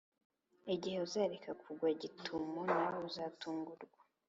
[0.73, 3.85] igihe uzareka kugwa gitumo, nawe uzatungurwa.